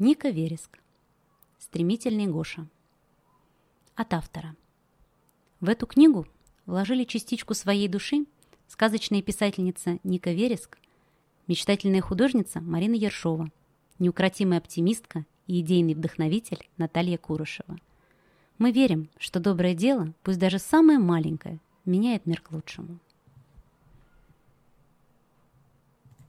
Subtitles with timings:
[0.00, 0.78] Ника Вереск.
[1.58, 2.66] Стремительный Гоша.
[3.96, 4.56] От автора.
[5.60, 6.26] В эту книгу
[6.64, 8.24] вложили частичку своей души
[8.66, 10.78] сказочная писательница Ника Вереск,
[11.48, 13.50] мечтательная художница Марина Ершова,
[13.98, 17.76] неукротимая оптимистка и идейный вдохновитель Наталья Курышева.
[18.56, 23.00] Мы верим, что доброе дело, пусть даже самое маленькое, меняет мир к лучшему.